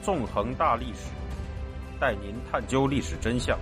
[0.00, 1.10] 纵横大历史，
[2.00, 3.58] 带您探究历史真相，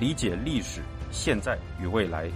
[0.00, 0.80] 理解历史
[1.12, 2.30] 现在与未来。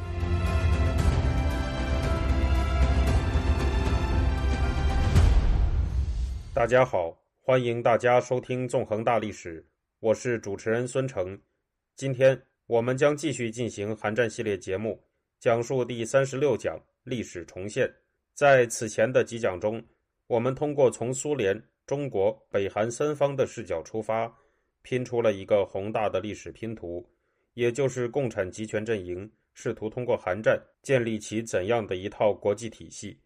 [6.52, 9.62] 大家好，欢迎大家收听《纵横大历史》，
[10.00, 11.38] 我是主持人孙成。
[11.96, 15.02] 今天我们将继续进行韩战系列节目，
[15.40, 17.90] 讲述第三十六讲历史重现。
[18.34, 19.82] 在此前的几讲中，
[20.26, 24.32] 我们通过从苏联、中国、北韩三方的视角出发，
[24.80, 27.04] 拼出了一个宏大的历史拼图，
[27.54, 33.18] 也就是共产集权阵营试图通过韩战建立起怎样的一套国际体系，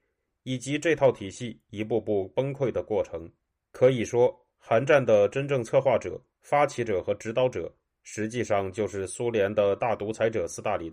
[0.45, 3.31] 以及这套体系一步步崩溃的过程。
[3.71, 7.71] 可以说，韩战的真正策划者、发起者和指导者，
[8.03, 10.91] 实际上就是苏联的大独裁者斯大林。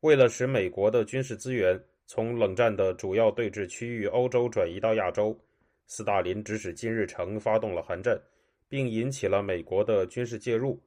[0.00, 5.38] 为了使美国的军事资源，从冷战的主要对峙区域欧洲转移到亚洲，
[5.86, 8.20] 斯大林指使金日成发动了韩战，
[8.68, 10.80] 并引起了美国的军事介入。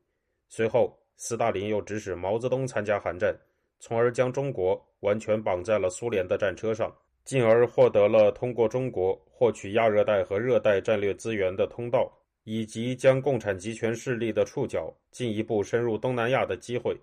[0.47, 3.35] 随后，斯大林又指使毛泽东参加韩战，
[3.79, 12.11] 从而将中国完全绑在了苏联的战车上，进而获得了通过中国获取亚热带和热带战略资源的通道，
[12.43, 16.99] 以及将共产集权势力的触角进一步深入东南亚的机会。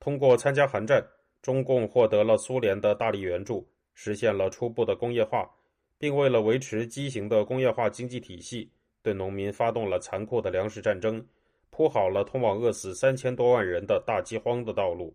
[0.00, 1.06] 通过参加韩战。
[1.40, 5.48] 中共获得了苏联的大力援助，实现了初步的工业化，
[5.98, 8.70] 并为了维持畸形的工业化经济体系，
[9.02, 11.26] 对农民发动了残酷的粮食战争，
[11.70, 15.14] 铺好了通往饿死三千多万人的大饥荒的道路。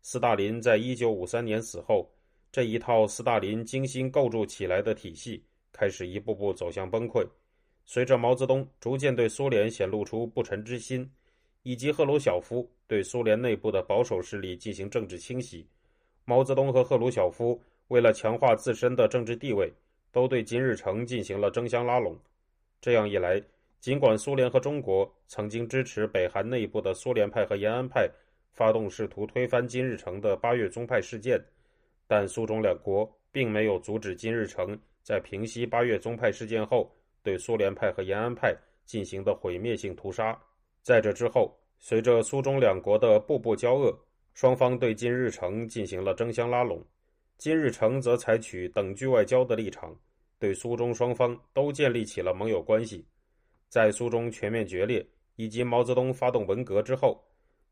[0.00, 2.10] 斯大林在一九五三年死后，
[2.50, 7.26] 这一套斯大林精心构筑起来的体系开始一步步走向崩溃。
[7.84, 11.10] 随着毛泽东逐渐对苏联显露出不臣之心。
[11.64, 15.64] 以及赫鲁晓夫对苏联内部的保守势力进行政治清洗，
[16.24, 19.72] 毛泽东和赫鲁晓夫为了强化自身的政治地位，
[20.12, 22.16] 都对金日成进行了争相拉拢。
[22.80, 23.42] 这样一来，
[23.80, 28.08] 尽管苏联和中国曾经支持北韩内部的苏联派和延安派
[28.52, 31.42] 发动试图推翻金日成的八月宗派事件，
[32.06, 40.38] 但苏中两国并没有阻止金日成在平息八月宗派事件后对苏联派和延安派进行的毁灭性屠杀。
[40.82, 43.96] 在这之后，随着苏中两国的步步交恶，
[44.34, 46.84] 双方对金日成进行了争相拉拢。
[47.42, 49.92] 金日成则采取等距外交的立场，
[50.38, 53.04] 对苏中双方都建立起了盟友关系。
[53.68, 55.04] 在苏中全面决裂
[55.34, 57.20] 以及毛泽东发动文革之后，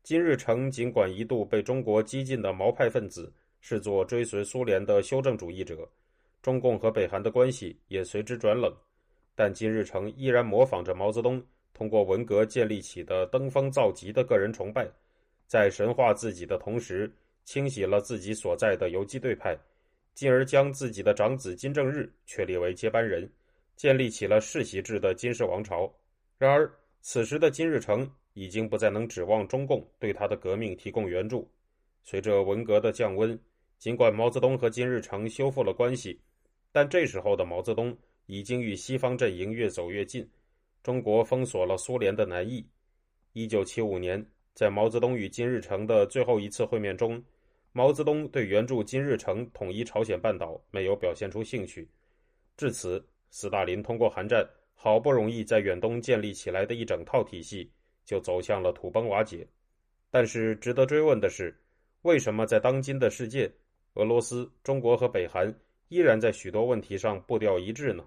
[0.03, 5.89] 金日成尽管一度被中国激进的毛派分子视作追随苏联的修正主义者，
[6.41, 8.75] 中共和北韩的关系也随之转冷，
[9.35, 11.41] 但金日成依然模仿着毛泽东。
[11.73, 14.85] 通过文革建立起的登峰造极的个人崇拜，
[15.47, 17.09] 在神化自己的同时，
[17.43, 19.57] 清洗了自己所在的游击队派，
[20.13, 23.29] 进而将自己的长子金正日确立为接班人，
[23.75, 25.91] 建立起了世袭制的金氏王朝。
[26.37, 31.49] 然而，此时的金日成已经不再能指望中共对他的革命提供援助。
[32.03, 33.37] 随着文革的降温，
[33.77, 36.19] 尽管毛泽东和金日成修复了关系，
[36.71, 40.27] 但这时候的毛泽东已经与西方阵营越走越近。
[40.83, 42.65] 中国封锁了苏联的南翼。
[43.33, 47.23] 一九七五年，在毛泽东与金日成的最后一次会面中，
[47.71, 51.87] 毛泽东对援助金日成统一朝鲜半岛没有表现出兴趣。
[52.57, 57.71] 至此，斯大林通过韩战好不容易在远东建立起来的一整套体系，
[58.05, 59.47] 就走向了土崩瓦解。
[60.09, 61.57] 但是，值得追问的是，
[62.01, 63.51] 为什么在当今的世界，
[63.93, 65.53] 俄罗斯、中国和北韩
[65.87, 68.05] 依然在许多问题上步调一致呢？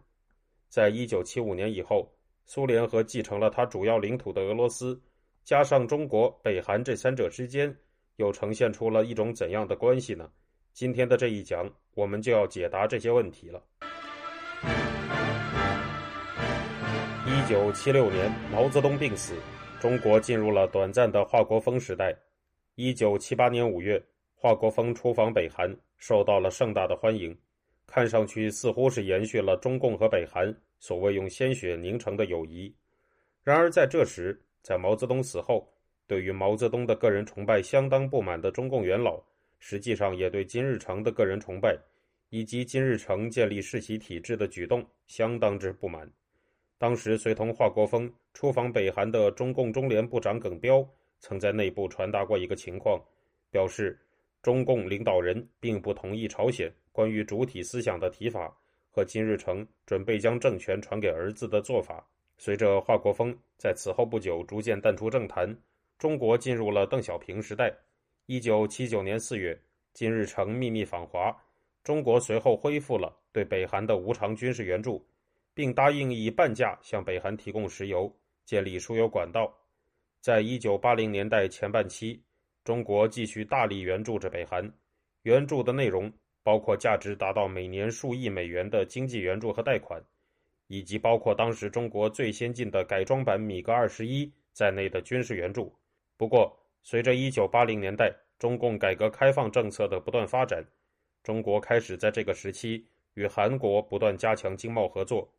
[0.68, 2.10] 在一九七五年以后。
[2.46, 5.00] 苏联和继承了它主要领土的俄罗斯，
[5.44, 7.76] 加上中国、北韩这三者之间，
[8.16, 10.30] 又呈现出了一种怎样的关系呢？
[10.72, 13.62] 今天的这一讲，我们就要解答这些问题了。
[17.26, 19.34] 一九七六年，毛泽东病死，
[19.78, 22.16] 中国进入了短暂的华国锋时代。
[22.74, 24.02] 一九七八年五月，
[24.34, 27.36] 华国锋出访北韩，受到了盛大的欢迎，
[27.86, 30.54] 看上去似乎是延续了中共和北韩。
[30.78, 32.74] 所谓用鲜血凝成的友谊，
[33.42, 35.70] 然而在这时，在毛泽东死后，
[36.06, 39.22] 对于毛泽东的个人崇拜相当不满的中共元老，
[39.58, 41.78] 实际上也对金日成的个人崇拜
[42.30, 46.10] 以及金日成建立世袭体制的举动相当之不满。
[46.78, 50.82] 当时随同华国锋出访北韩的中共中联部长耿彪，
[51.20, 52.98] 曾在内部传达过一个情况，
[53.50, 54.00] 表示
[54.40, 58.56] 中共领导人并不同意朝鲜关于主体思想的提法。
[58.90, 65.56] 和金日成准备将政权传给儿子的做法，随着华国锋在此后不久逐渐淡出政坛，
[65.98, 67.72] 中国进入了邓小平时代。
[68.26, 69.58] 一九七九年四月，
[69.92, 71.34] 金日成秘密访华，
[71.82, 75.06] 中国随后恢复了对北韩的无偿军事援助，
[75.54, 78.10] 并答应以半价向北韩提供石油，
[78.44, 79.52] 建立输油管道。
[80.20, 82.22] 在一九八零年代前半期，
[82.64, 84.72] 中国继续大力援助着北韩，
[85.22, 86.10] 援助的内容
[86.42, 90.02] 包括价值达到每年数亿美元的经济援助和贷款，
[90.66, 95.74] 以及包括当时中国最先进的改装版米格二十一在内的军事援助。
[96.16, 100.64] 不过，随着一九八零年代中共改革开放政策的不断发展，
[101.22, 105.32] 中国开始在这个时期与韩国不断加强经贸合作。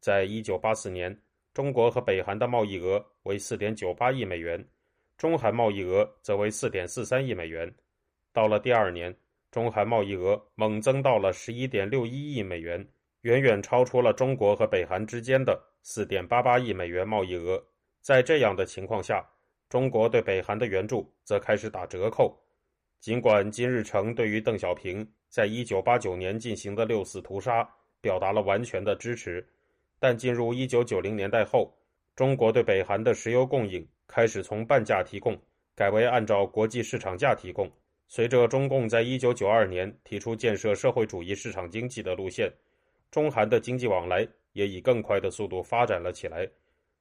[0.00, 1.16] 在一九八四年。
[1.54, 4.62] 中国和北韩的贸易额为四点九八亿美元，
[5.16, 7.74] 中韩贸易额则为四点四三亿美元。
[8.30, 9.16] 到了第二年，
[9.50, 12.86] 中韩贸易额猛增到了十一点六一亿美元，
[13.26, 17.60] 远远超出了中国和北韩之间的四点八八亿美元贸易额。
[18.00, 19.20] 在这样的情况下，
[19.68, 22.40] 中国对北韩的援助则开始打折扣。
[23.00, 27.68] 尽管金日成对于邓小平在一九八九年进行的六四屠杀
[28.00, 29.44] 表达了完全的支持。
[29.98, 31.76] 但进入一九九零年代后，
[32.14, 35.36] 中国对北韩的石油供应开始从半价提供
[35.74, 37.68] 改为按照国际市场价提供。
[38.06, 42.48] 随着中共在一九九二年提出建设社会主义市场经济的路线，
[43.16, 46.46] 中韩的经济往来也以更快的速度发展了起来。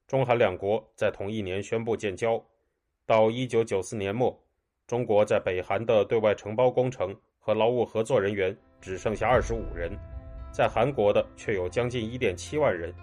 [0.07, 2.41] 中韩两国在同一年宣布建交。
[3.05, 4.33] 到一九九四年末，
[4.87, 9.91] 中国在北韩的对外承包工程和劳务合作人员只剩下二十五人。
[10.53, 12.95] 在韩国的却有将近一点七万人，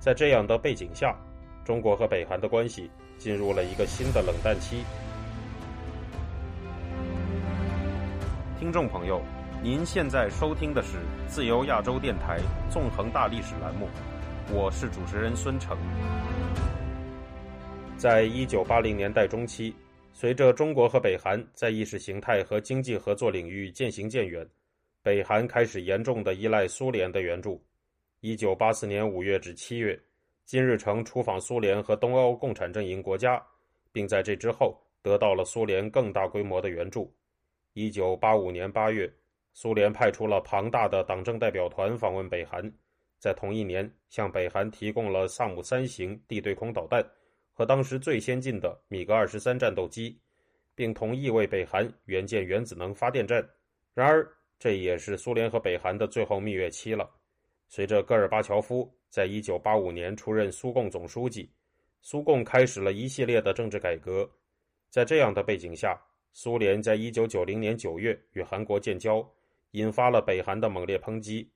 [0.00, 1.16] 在这样的背景下，
[1.64, 4.82] 中国和北韩的关系进入了一个新的冷淡期。
[8.58, 9.22] 听众朋友，
[9.62, 10.96] 您现在收听的是
[11.28, 12.38] 自由亚洲电台
[12.70, 13.86] 纵横大历史栏目，
[14.50, 15.76] 我是主持人孙成。
[17.98, 19.74] 在一九八零年代中期，
[20.14, 24.48] 随着中国和北韩在意识形态和经济合作领域渐行渐远。
[25.02, 27.62] 北韩开始严重的依赖苏联的援助。
[28.20, 30.00] 一九八四年五月至七月，
[30.46, 33.38] 金日成出访苏联和东欧共产阵营国家，
[33.92, 37.14] 并在这之后得到了苏联更大规模的援助。
[37.74, 39.10] 一九八五年八月，
[39.52, 42.72] 苏联派出了庞大的党政代表团访问北韩，
[43.18, 47.04] 在同一年向北韩提供了萨姆三型地对空导弹
[47.52, 50.18] 和当时最先进的米格二十三战斗机，
[50.74, 53.46] 并同意为北韩援建原子能发电站。
[53.92, 54.26] 然而，
[54.58, 57.10] 这也是苏联和北韩的最后蜜月期了。
[57.68, 61.50] 随着戈尔巴乔夫在一九八五年出任苏共总书记，
[62.00, 64.30] 苏共开始了一系列的政治改革。
[64.88, 66.00] 在这样的背景下，
[66.32, 69.28] 苏联在一九九零年九月与韩国建交，
[69.72, 71.50] 引发了北韩的猛烈抨击。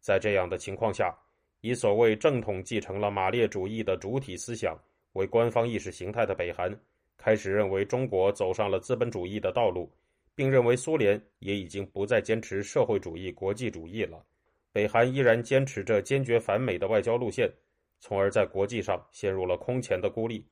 [0.00, 1.16] 在这样的情况下，
[1.60, 4.78] 以所谓正统继承了马列主义的主体思想
[5.12, 6.74] 为官方意识形态的北韩，
[7.16, 9.90] 开始认为中国走上了资本主义的道路。
[10.34, 14.24] 并认为苏联也已经不再坚持社会主义国际主义了，
[14.72, 17.52] 北韩依然坚持着坚决反美的外交路线，
[18.00, 20.48] 从而在国际上陷入了空前的孤立。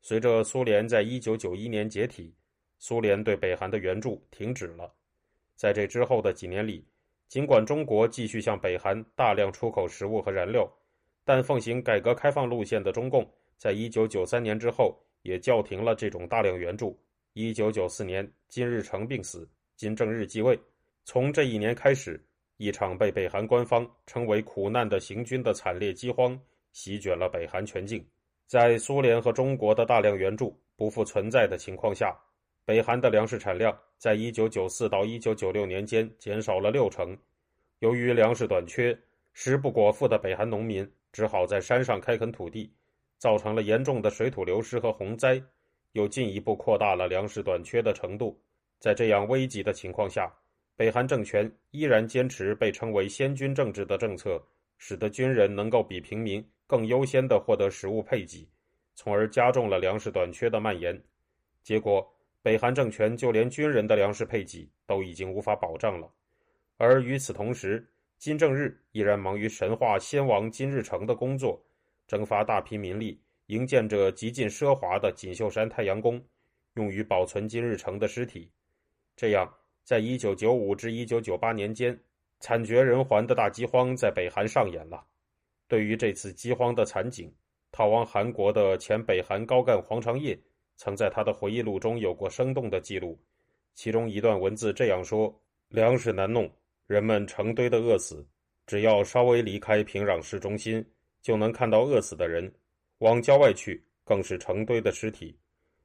[0.00, 2.34] 随着苏联在一九九一年解体，
[2.78, 4.90] 苏联对北韩的援助停止了。
[5.60, 6.82] 在这之后的几年里，
[7.28, 10.66] 尽管中国继续向北韩大量出口食物和燃料，
[11.22, 16.98] 但奉行改革开放路线的中共，在一九九三年之后也叫停了这种大量援助。
[17.34, 19.46] 一九九四年，金日成病死，
[19.76, 20.58] 金正日继位。
[21.04, 22.18] 从这一年开始，
[22.56, 26.40] 一场被北韩官方称为“苦难”的行军的惨烈饥荒
[26.72, 28.02] 席卷了北韩全境。
[28.46, 32.18] 在苏联和中国的大量援助不复存在的情况下，
[32.64, 37.16] 北韩的粮食产量在一九九四到一九九六年间减少了六成。
[37.80, 38.98] 由于粮食短缺，
[39.32, 42.72] 食不果腹的北韩农民只好在山上开垦土地，
[43.18, 45.42] 造成了严重的水土流失和洪灾。
[45.92, 48.40] 又进一步扩大了粮食短缺的程度。
[48.78, 50.32] 在这样危急的情况下，
[50.76, 54.40] 北韩政权依然坚持被称为“先军政治”的政策，
[54.78, 58.48] 使得军人能够比平民更优先地获得食物配给，
[58.94, 61.02] 从而加重了粮食短缺的蔓延。
[61.64, 62.08] 结果，
[62.42, 66.10] 北韩政权就连军人的粮食配给都已经无法保障了。
[66.76, 67.86] 而与此同时，
[68.18, 71.62] 金正日依然忙于神话先王金日成的工作，
[72.06, 73.20] 征发大批民力。
[73.46, 76.24] 营建着极尽奢华的锦绣山太阳宫，
[76.74, 78.48] 用于保存金日成的尸体。
[79.16, 81.98] 这样，在一九九五至一九九八年间，
[82.38, 85.04] 惨绝人寰的大饥荒在北韩上演了。
[85.66, 87.34] 对于这次饥荒的惨景，
[87.72, 90.38] 逃亡韩国的前北韩高干黄长业
[90.82, 93.20] 曾在他的回忆录中有过生动的记录。
[93.74, 95.30] 其中一段文字这样说
[95.68, 96.50] ：“粮食难弄，
[96.86, 98.26] 人们成堆的饿死。
[98.66, 100.82] 只要稍微离开平壤市中心，
[101.20, 102.50] 就能看到饿死的人。”
[103.00, 105.38] 往郊外去，更是成堆的尸体。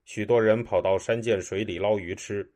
[0.06, 2.50] 许多人跑到山涧水里捞鱼吃。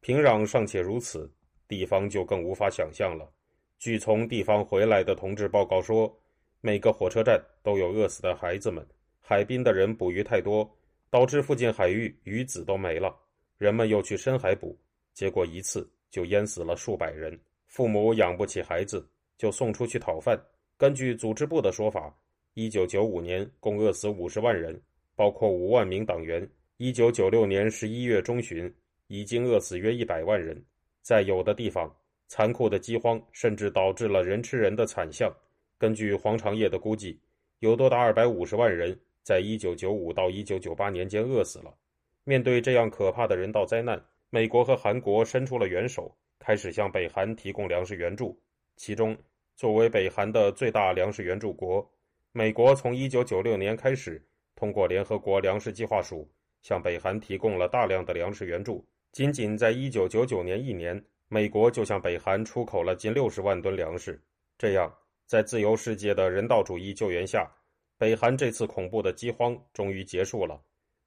[0.00, 1.32] 平壤尚且如此，
[1.68, 3.32] 地方就更无法想象了。
[3.78, 6.12] 据从地方回来的同志报告说，
[6.60, 8.84] 每个火车站都有饿死的孩子们，
[9.20, 10.68] 海滨的人捕鱼太多，
[11.14, 13.14] 导致附近海域鱼子都没了。
[13.56, 14.76] 人们又去深海捕，
[15.12, 17.38] 结果一次就淹死了数百人。
[17.68, 20.36] 父母养不起孩子，就送出去讨饭。
[20.76, 22.12] 根据组织部的说法，
[22.54, 24.76] 一九九五年共饿死五十万人，
[25.14, 26.44] 包括五万名党员。
[26.78, 28.68] 一九九六年十一月中旬，
[29.06, 30.60] 已经饿死约一百万人。
[31.00, 31.94] 在有的地方，
[32.26, 35.32] 残酷的饥荒甚至导致了人吃人的惨象。
[35.78, 37.20] 根据黄长业的估计，
[37.60, 41.74] 有多达二百五十万人在一九九五到一九九八年间饿死了。
[42.22, 44.00] 面对这样可怕的人道灾难，
[44.30, 48.40] 美国和韩国伸出了援手，开始向北韩提供粮食援助。
[48.76, 49.16] 其中，
[49.56, 51.84] 作为北韩的最大粮食援助国，
[52.32, 56.30] 美国从1996年开始，通过联合国粮食计划署
[56.62, 58.86] 向北韩提供了大量的粮食援助。
[59.12, 64.20] 仅仅在1999年一年，美国就向北韩出口了近60万吨粮食。
[64.58, 64.92] 这样，
[65.26, 67.48] 在自由世界的人道主义救援下，
[67.96, 70.60] 北韩这次恐怖的饥荒终于结束了。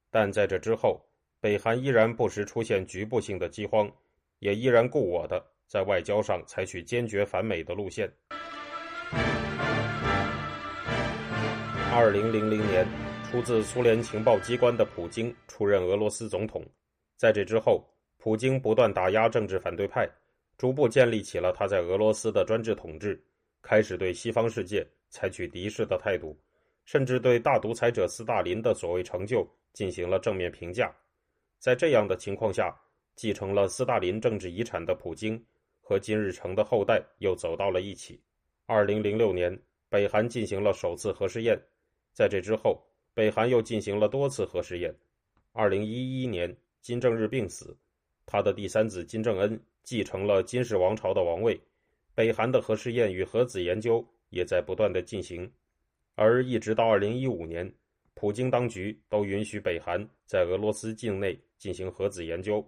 [0.09, 1.05] 但在这之后，
[1.41, 3.91] 北韩依然不时出现局部性的饥荒，
[4.39, 8.09] 也依然故我的在外交上采取坚决反美的路线。
[11.93, 12.87] 二零零零年，
[13.29, 16.63] 出自苏联情报机关的普京出任俄罗斯总统。
[17.17, 17.85] 在这之后，
[18.17, 20.09] 普京不断打压政治反对派，
[20.57, 23.21] 逐步建立起了他在俄罗斯的专制统治，
[23.61, 26.39] 开始对西方世界采取敌视的态度。
[26.87, 30.89] 甚至对大独裁者斯大林的所谓成就进行了正面评价。
[31.59, 32.73] 在这样的情况下，
[33.13, 35.45] 继承了斯大林政治遗产的普京
[35.81, 38.17] 和金日成的后代又走到了一起。
[38.65, 41.61] 二零零六年，北韩进行了首次核试验，
[42.13, 42.81] 在这之后，
[43.13, 44.95] 北韩又进行了多次核试验。
[45.51, 47.77] 二零一一年，金正日病死，
[48.25, 51.59] 他的第三子金正恩继承了金氏王朝的王位。
[52.15, 55.51] 北韩的核试验与核子研究也在不断的进行。
[56.19, 57.71] 而一直到二零一五年，
[58.15, 62.67] 普京当局都允许北韩在俄罗斯境内进行核子研究。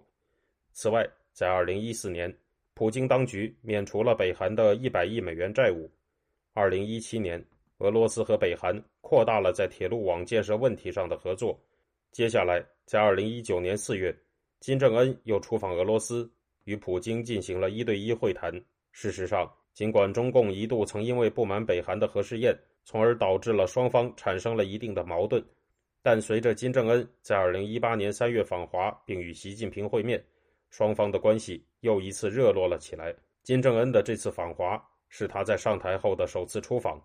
[0.72, 2.32] 此外，在二零一四年，
[2.74, 5.90] 普京当局免除了北韩的一百亿美元债务。
[6.52, 7.44] 二零一七年，
[7.78, 11.60] 俄罗斯和北韩扩大了在铁路网建设问题上的合作。
[12.12, 14.16] 接下来，在二零一九年四月，
[14.60, 16.30] 金正恩又出访俄罗斯，
[16.66, 18.52] 与普京进行了一对一会谈。
[18.92, 25.42] 事实上，尽管中共一度曾因为不满北韩的核试验，从而导致了双方产生了一定的矛盾，
[26.02, 30.22] 但随着金正恩在二零一八年三月访华并与习近平会面，
[30.68, 33.14] 双方的关系又一次热络了起来。
[33.42, 37.02] 金正恩的这次访华是他在上台后的首次出访，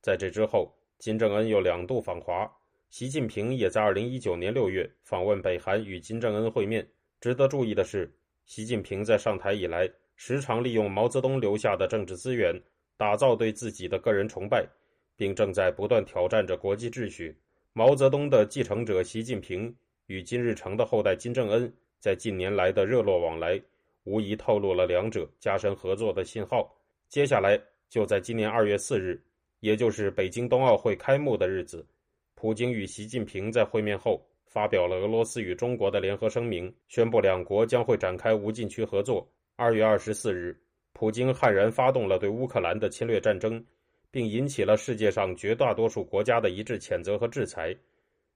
[0.00, 2.50] 在这之后，金正恩又两度访华，
[2.90, 6.86] 习近平也在二零一九年六月访问北韩与金正恩会面。
[7.20, 8.12] 值得注意的是，
[8.44, 12.54] 习近平在上台以来，时常利用毛泽东留下的政治资源，
[12.98, 14.68] 打造对自己的个人崇拜。
[15.18, 17.36] 并正在不断挑战着国际秩序。
[17.72, 19.74] 毛泽东的继承者习近平
[20.06, 23.60] 与金日成的后代金正恩在近年来的热络往来，
[24.04, 26.72] 无疑透露了两者加深合作的信号。
[27.08, 27.60] 接下来
[27.90, 29.20] 就在今年二月四日，
[29.58, 31.84] 也就是北京冬奥会开幕的日子，
[32.36, 39.28] 普京与习近平在会面后发表了俄罗斯与中国的联合声明，宣布两国将会展开无禁区合作。
[39.60, 40.56] 二月二十四日，
[40.92, 43.62] 普京悍然发动了对乌克兰的侵略战争。
[44.10, 47.76] 并引起了世界上绝大多数国家的一致谴责和制裁。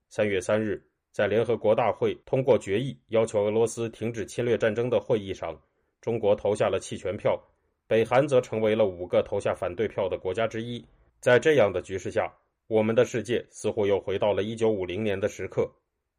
[0.09, 0.79] 三月三日，
[1.11, 5.59] 在联合国大会通过决议要求俄罗斯停止侵略战争的会议上，
[5.99, 7.41] 中国投下了弃权票，
[7.87, 10.85] 北韩则成为了五个投下反对票的国家之一。
[11.19, 12.31] 在这样的局势下，
[12.67, 15.67] 我们的世界似乎又回到了一九五零年的时刻。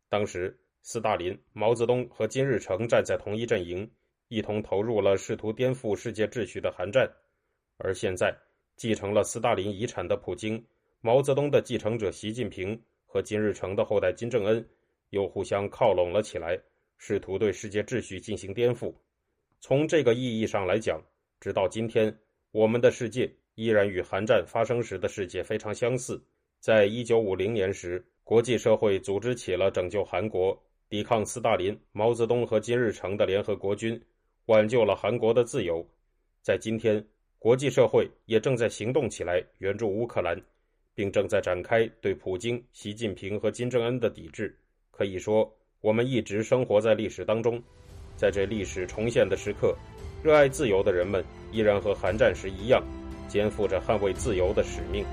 [0.08, 3.88] 当时，斯大林、毛泽东和金日成站在同一阵营，
[4.28, 7.11] 一同投入了试图颠覆世界秩序的韩战。
[7.76, 8.37] 而现在，
[8.76, 10.64] 继承了斯大林遗产的普京、
[11.00, 14.66] 毛泽东的继承者习近平和金日成的后代金正恩，
[15.11, 16.59] 又互相靠拢了起来，
[16.99, 18.95] 试图对世界秩序进行颠覆。
[19.61, 21.02] 从这个意义上来讲，
[21.40, 22.16] 直到今天，
[22.52, 26.23] 我们的世界依然与韩战发生时的世界非常相似。
[26.61, 34.00] 在一九五零年时，国际社会组织起了拯救韩国、抵抗斯大林、毛泽东和金日成的联合国军，
[34.46, 35.86] 挽救了韩国的自由。
[36.42, 37.04] 在今天。
[37.36, 40.34] 国际社会也正在行动起来，援助乌克兰，
[40.94, 44.58] 并正在展开对普京、习近平和金正恩的抵制。
[44.90, 47.62] 可以说，我们一直生活在历史当中，
[48.16, 49.76] 在这历史重现的时刻，
[50.22, 51.22] 热爱自由的人们
[51.52, 52.82] 依然和韩战时一样，
[53.28, 55.04] 肩负着捍卫自由的使命。